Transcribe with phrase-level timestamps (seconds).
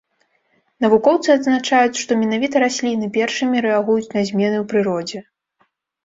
[0.83, 5.19] Навукоўцы адзначаюць, што менавіта расліны першымі рэагуюць на змены ў прыродзе.